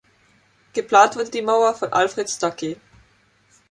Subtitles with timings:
[0.73, 2.75] Geplant wurde die Mauer von Alfred Stucky.